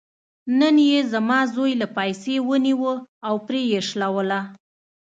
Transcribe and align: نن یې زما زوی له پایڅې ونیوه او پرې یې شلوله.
نن 0.59 0.75
یې 0.91 0.99
زما 1.13 1.39
زوی 1.53 1.71
له 1.81 1.87
پایڅې 1.95 2.35
ونیوه 2.49 2.93
او 3.27 3.35
پرې 3.47 3.61
یې 3.71 3.79
شلوله. 3.89 4.39